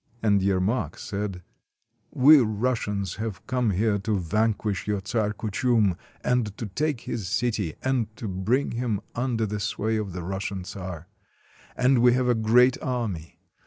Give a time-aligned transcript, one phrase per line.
[0.23, 1.43] And Yermak said:—
[2.25, 7.75] "We Russians have come here to vanquish your Czar Kuchum, and to take his city,
[7.83, 11.07] and to bring him under the sway of the Russian czar.
[11.77, 13.37] And we have a great army.